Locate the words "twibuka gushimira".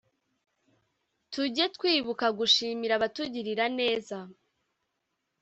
1.75-2.93